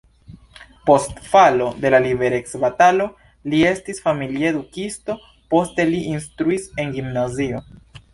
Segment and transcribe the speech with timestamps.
[0.85, 3.05] Post falo de la liberecbatalo
[3.53, 5.17] li estis familia edukisto,
[5.55, 7.61] poste li instruis en gimnazio.